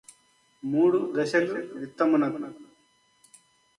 [0.63, 2.39] మూడు దశలు విత్తమునకు